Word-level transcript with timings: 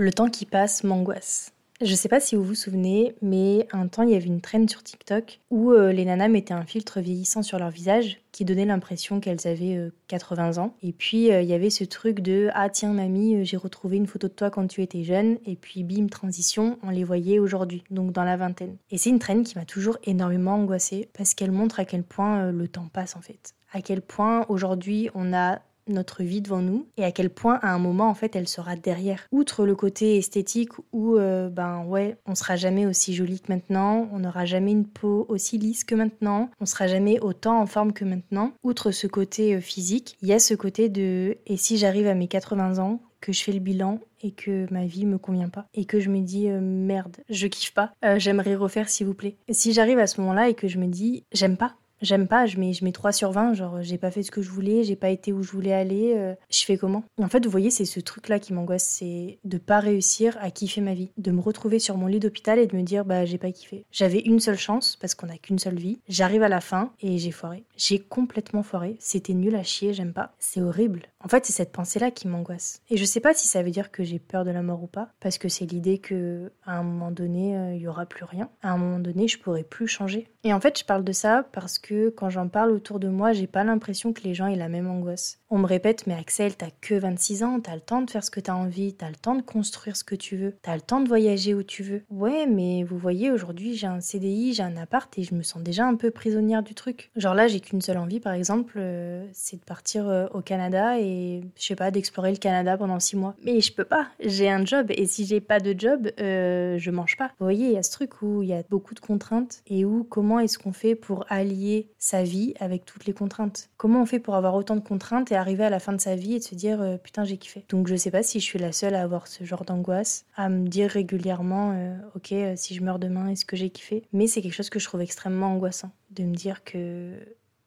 Le 0.00 0.12
temps 0.12 0.30
qui 0.30 0.46
passe 0.46 0.84
m'angoisse. 0.84 1.50
Je 1.80 1.92
sais 1.92 2.08
pas 2.08 2.20
si 2.20 2.36
vous 2.36 2.44
vous 2.44 2.54
souvenez, 2.54 3.16
mais 3.20 3.66
un 3.72 3.88
temps 3.88 4.04
il 4.04 4.10
y 4.10 4.14
avait 4.14 4.26
une 4.26 4.40
traîne 4.40 4.68
sur 4.68 4.84
TikTok 4.84 5.40
où 5.50 5.72
euh, 5.72 5.90
les 5.90 6.04
nanas 6.04 6.28
mettaient 6.28 6.54
un 6.54 6.64
filtre 6.64 7.00
vieillissant 7.00 7.42
sur 7.42 7.58
leur 7.58 7.70
visage 7.70 8.20
qui 8.30 8.44
donnait 8.44 8.64
l'impression 8.64 9.18
qu'elles 9.18 9.48
avaient 9.48 9.90
80 10.06 10.58
euh, 10.58 10.60
ans. 10.60 10.74
Et 10.84 10.92
puis 10.92 11.32
euh, 11.32 11.42
il 11.42 11.48
y 11.48 11.52
avait 11.52 11.70
ce 11.70 11.82
truc 11.82 12.20
de 12.20 12.48
Ah 12.54 12.68
tiens 12.68 12.92
mamie, 12.92 13.44
j'ai 13.44 13.56
retrouvé 13.56 13.96
une 13.96 14.06
photo 14.06 14.28
de 14.28 14.32
toi 14.34 14.50
quand 14.50 14.68
tu 14.68 14.82
étais 14.82 15.02
jeune. 15.02 15.38
Et 15.46 15.56
puis 15.56 15.82
bim, 15.82 16.06
transition, 16.06 16.78
on 16.84 16.90
les 16.90 17.02
voyait 17.02 17.40
aujourd'hui, 17.40 17.82
donc 17.90 18.12
dans 18.12 18.24
la 18.24 18.36
vingtaine. 18.36 18.76
Et 18.92 18.98
c'est 18.98 19.10
une 19.10 19.18
traîne 19.18 19.42
qui 19.42 19.58
m'a 19.58 19.64
toujours 19.64 19.98
énormément 20.04 20.54
angoissée 20.54 21.08
parce 21.12 21.34
qu'elle 21.34 21.50
montre 21.50 21.80
à 21.80 21.84
quel 21.84 22.04
point 22.04 22.52
le 22.52 22.68
temps 22.68 22.88
passe 22.92 23.16
en 23.16 23.20
fait. 23.20 23.54
À 23.72 23.82
quel 23.82 24.00
point 24.00 24.46
aujourd'hui 24.48 25.10
on 25.16 25.32
a 25.32 25.60
notre 25.88 26.22
vie 26.22 26.40
devant 26.40 26.60
nous 26.60 26.86
et 26.96 27.04
à 27.04 27.12
quel 27.12 27.30
point 27.30 27.58
à 27.62 27.72
un 27.72 27.78
moment 27.78 28.08
en 28.08 28.14
fait 28.14 28.36
elle 28.36 28.48
sera 28.48 28.76
derrière. 28.76 29.26
Outre 29.32 29.66
le 29.66 29.74
côté 29.74 30.16
esthétique 30.16 30.72
où 30.92 31.16
euh, 31.16 31.48
ben 31.48 31.84
ouais 31.84 32.16
on 32.26 32.34
sera 32.34 32.56
jamais 32.56 32.86
aussi 32.86 33.14
jolie 33.14 33.40
que 33.40 33.52
maintenant, 33.52 34.08
on 34.12 34.20
n'aura 34.20 34.44
jamais 34.44 34.72
une 34.72 34.86
peau 34.86 35.26
aussi 35.28 35.58
lisse 35.58 35.84
que 35.84 35.94
maintenant, 35.94 36.50
on 36.60 36.66
sera 36.66 36.86
jamais 36.86 37.20
autant 37.20 37.60
en 37.60 37.66
forme 37.66 37.92
que 37.92 38.04
maintenant. 38.04 38.52
Outre 38.62 38.90
ce 38.90 39.06
côté 39.06 39.54
euh, 39.54 39.60
physique, 39.60 40.16
il 40.22 40.28
y 40.28 40.32
a 40.32 40.38
ce 40.38 40.54
côté 40.54 40.88
de 40.88 41.38
et 41.46 41.56
si 41.56 41.76
j'arrive 41.76 42.06
à 42.06 42.14
mes 42.14 42.28
80 42.28 42.78
ans 42.78 43.00
que 43.20 43.32
je 43.32 43.42
fais 43.42 43.52
le 43.52 43.58
bilan 43.58 44.00
et 44.22 44.30
que 44.30 44.72
ma 44.72 44.86
vie 44.86 45.06
me 45.06 45.18
convient 45.18 45.48
pas 45.48 45.66
et 45.74 45.84
que 45.84 46.00
je 46.00 46.08
me 46.08 46.20
dis 46.20 46.48
euh, 46.48 46.60
merde, 46.60 47.16
je 47.28 47.46
kiffe 47.46 47.74
pas, 47.74 47.92
j'aimerais 48.16 48.54
refaire 48.54 48.88
s'il 48.88 49.06
vous 49.06 49.14
plaît. 49.14 49.36
si 49.50 49.72
j'arrive 49.72 49.98
à 49.98 50.06
ce 50.06 50.20
moment-là 50.20 50.48
et 50.48 50.54
que 50.54 50.68
je 50.68 50.78
me 50.78 50.86
dis 50.86 51.24
j'aime 51.32 51.56
pas, 51.56 51.74
J'aime 52.00 52.28
pas, 52.28 52.46
je 52.46 52.58
mets, 52.58 52.72
je 52.72 52.84
mets 52.84 52.92
3 52.92 53.12
sur 53.12 53.32
20, 53.32 53.54
genre 53.54 53.82
j'ai 53.82 53.98
pas 53.98 54.10
fait 54.10 54.22
ce 54.22 54.30
que 54.30 54.42
je 54.42 54.50
voulais, 54.50 54.84
j'ai 54.84 54.96
pas 54.96 55.10
été 55.10 55.32
où 55.32 55.42
je 55.42 55.50
voulais 55.50 55.72
aller, 55.72 56.14
euh, 56.16 56.34
je 56.50 56.64
fais 56.64 56.76
comment? 56.76 57.04
En 57.20 57.28
fait, 57.28 57.44
vous 57.44 57.50
voyez, 57.50 57.70
c'est 57.70 57.84
ce 57.84 58.00
truc-là 58.00 58.38
qui 58.38 58.52
m'angoisse, 58.52 58.84
c'est 58.84 59.38
de 59.44 59.58
pas 59.58 59.80
réussir 59.80 60.36
à 60.40 60.50
kiffer 60.50 60.80
ma 60.80 60.94
vie, 60.94 61.10
de 61.18 61.30
me 61.30 61.40
retrouver 61.40 61.78
sur 61.78 61.96
mon 61.96 62.06
lit 62.06 62.20
d'hôpital 62.20 62.58
et 62.58 62.66
de 62.66 62.76
me 62.76 62.82
dire 62.82 63.04
bah 63.04 63.24
j'ai 63.24 63.38
pas 63.38 63.52
kiffé. 63.52 63.84
J'avais 63.90 64.20
une 64.20 64.40
seule 64.40 64.58
chance 64.58 64.96
parce 64.96 65.14
qu'on 65.14 65.28
a 65.28 65.36
qu'une 65.36 65.58
seule 65.58 65.78
vie. 65.78 65.98
J'arrive 66.08 66.42
à 66.42 66.48
la 66.48 66.60
fin 66.60 66.92
et 67.00 67.18
j'ai 67.18 67.30
foiré. 67.30 67.64
J'ai 67.76 67.98
complètement 67.98 68.62
foiré. 68.62 68.96
C'était 68.98 69.34
nul 69.34 69.54
à 69.56 69.62
chier, 69.62 69.92
j'aime 69.94 70.12
pas. 70.12 70.32
C'est 70.38 70.62
horrible. 70.62 71.02
En 71.24 71.28
fait, 71.28 71.46
c'est 71.46 71.52
cette 71.52 71.72
pensée-là 71.72 72.10
qui 72.10 72.28
m'angoisse. 72.28 72.80
Et 72.90 72.96
je 72.96 73.04
sais 73.04 73.20
pas 73.20 73.34
si 73.34 73.48
ça 73.48 73.62
veut 73.62 73.70
dire 73.70 73.90
que 73.90 74.04
j'ai 74.04 74.18
peur 74.18 74.44
de 74.44 74.50
la 74.50 74.62
mort 74.62 74.82
ou 74.82 74.86
pas, 74.86 75.08
parce 75.20 75.38
que 75.38 75.48
c'est 75.48 75.66
l'idée 75.66 75.98
que 75.98 76.52
à 76.64 76.78
un 76.78 76.82
moment 76.82 77.10
donné, 77.10 77.56
euh, 77.56 77.74
il 77.74 77.80
y 77.80 77.88
aura 77.88 78.06
plus 78.06 78.24
rien. 78.24 78.48
À 78.62 78.70
un 78.70 78.78
moment 78.78 79.00
donné, 79.00 79.26
je 79.26 79.38
pourrai 79.38 79.64
plus 79.64 79.88
changer. 79.88 80.28
Et 80.44 80.52
en 80.52 80.60
fait, 80.60 80.78
je 80.78 80.84
parle 80.84 81.04
de 81.04 81.12
ça 81.12 81.44
parce 81.52 81.78
que 81.78 82.10
quand 82.10 82.30
j'en 82.30 82.48
parle 82.48 82.70
autour 82.70 83.00
de 83.00 83.08
moi, 83.08 83.32
j'ai 83.32 83.48
pas 83.48 83.64
l'impression 83.64 84.12
que 84.12 84.22
les 84.22 84.34
gens 84.34 84.46
aient 84.46 84.56
la 84.56 84.68
même 84.68 84.88
angoisse. 84.88 85.40
On 85.50 85.58
me 85.58 85.66
répète, 85.66 86.06
mais 86.06 86.14
Axel, 86.14 86.56
t'as 86.56 86.70
que 86.80 86.94
26 86.94 87.42
ans, 87.42 87.60
t'as 87.60 87.74
le 87.74 87.80
temps 87.80 88.02
de 88.02 88.10
faire 88.10 88.22
ce 88.22 88.30
que 88.30 88.38
t'as 88.38 88.54
envie, 88.54 88.94
t'as 88.94 89.08
le 89.08 89.16
temps 89.16 89.34
de 89.34 89.42
construire 89.42 89.96
ce 89.96 90.04
que 90.04 90.14
tu 90.14 90.36
veux, 90.36 90.54
t'as 90.62 90.76
le 90.76 90.80
temps 90.80 91.00
de 91.00 91.08
voyager 91.08 91.54
où 91.54 91.62
tu 91.62 91.82
veux. 91.82 92.02
Ouais, 92.10 92.46
mais 92.46 92.84
vous 92.84 92.98
voyez, 92.98 93.30
aujourd'hui, 93.30 93.74
j'ai 93.74 93.86
un 93.88 94.00
CDI, 94.00 94.52
j'ai 94.54 94.62
un 94.62 94.76
appart 94.76 95.18
et 95.18 95.24
je 95.24 95.34
me 95.34 95.42
sens 95.42 95.62
déjà 95.62 95.86
un 95.86 95.96
peu 95.96 96.10
prisonnière 96.10 96.62
du 96.62 96.74
truc. 96.74 97.10
Genre 97.16 97.34
là, 97.34 97.48
j'ai 97.48 97.60
qu'une 97.60 97.80
seule 97.80 97.98
envie, 97.98 98.20
par 98.20 98.34
exemple, 98.34 98.74
euh, 98.76 99.26
c'est 99.32 99.56
de 99.56 99.64
partir 99.64 100.08
euh, 100.08 100.28
au 100.32 100.40
Canada 100.40 101.00
et 101.00 101.07
je 101.56 101.62
sais 101.62 101.76
pas, 101.76 101.90
d'explorer 101.90 102.30
le 102.30 102.38
Canada 102.38 102.76
pendant 102.76 103.00
six 103.00 103.16
mois. 103.16 103.34
Mais 103.44 103.60
je 103.60 103.72
peux 103.72 103.84
pas, 103.84 104.08
j'ai 104.20 104.48
un 104.48 104.64
job 104.64 104.86
et 104.90 105.06
si 105.06 105.26
j'ai 105.26 105.40
pas 105.40 105.60
de 105.60 105.74
job, 105.78 106.10
euh, 106.20 106.78
je 106.78 106.90
mange 106.90 107.16
pas. 107.16 107.28
Vous 107.38 107.46
voyez, 107.46 107.66
il 107.66 107.72
y 107.72 107.78
a 107.78 107.82
ce 107.82 107.90
truc 107.90 108.22
où 108.22 108.42
il 108.42 108.48
y 108.48 108.54
a 108.54 108.62
beaucoup 108.70 108.94
de 108.94 109.00
contraintes 109.00 109.62
et 109.66 109.84
où 109.84 110.04
comment 110.04 110.40
est-ce 110.40 110.58
qu'on 110.58 110.72
fait 110.72 110.94
pour 110.94 111.24
allier 111.28 111.88
sa 111.98 112.22
vie 112.22 112.54
avec 112.60 112.84
toutes 112.84 113.06
les 113.06 113.12
contraintes? 113.12 113.70
Comment 113.76 114.02
on 114.02 114.06
fait 114.06 114.20
pour 114.20 114.34
avoir 114.34 114.54
autant 114.54 114.76
de 114.76 114.80
contraintes 114.80 115.32
et 115.32 115.36
arriver 115.36 115.64
à 115.64 115.70
la 115.70 115.80
fin 115.80 115.92
de 115.92 116.00
sa 116.00 116.16
vie 116.16 116.34
et 116.34 116.38
de 116.38 116.44
se 116.44 116.54
dire 116.54 116.80
euh, 116.80 116.96
putain 116.96 117.24
j'ai 117.24 117.36
kiffé? 117.36 117.64
Donc 117.68 117.88
je 117.88 117.96
sais 117.96 118.10
pas 118.10 118.22
si 118.22 118.40
je 118.40 118.44
suis 118.44 118.58
la 118.58 118.72
seule 118.72 118.94
à 118.94 119.02
avoir 119.02 119.26
ce 119.26 119.44
genre 119.44 119.64
d'angoisse, 119.64 120.26
à 120.36 120.48
me 120.48 120.66
dire 120.68 120.90
régulièrement 120.90 121.72
euh, 121.74 121.96
ok 122.14 122.34
si 122.56 122.74
je 122.74 122.82
meurs 122.82 122.98
demain 122.98 123.28
est-ce 123.28 123.44
que 123.44 123.56
j'ai 123.56 123.70
kiffé? 123.70 124.02
Mais 124.12 124.26
c'est 124.26 124.42
quelque 124.42 124.54
chose 124.54 124.70
que 124.70 124.78
je 124.78 124.86
trouve 124.86 125.00
extrêmement 125.00 125.52
angoissant 125.52 125.90
de 126.10 126.24
me 126.24 126.34
dire 126.34 126.64
que 126.64 127.12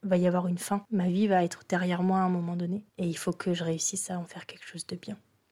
va 0.04 0.18
y 0.18 0.28
avoir 0.28 0.48
une 0.48 0.58
fin. 0.58 0.86
Ma 0.92 1.08
vie 1.10 1.28
va 1.28 1.44
être 1.44 1.64
derrière 1.68 2.04
moi 2.04 2.20
à 2.20 2.24
un 2.24 2.30
moment 2.30 2.56
donné 2.56 2.86
et 2.98 3.08
il 3.08 3.18
faut 3.18 3.34
que 3.34 3.54
je 3.54 3.64
réussisse 3.64 4.10
à 4.10 4.20
en 4.20 4.26
faire 4.26 4.46
quelque 4.46 4.66
chose 4.66 4.86
de 4.88 4.96
bien. 4.96 5.18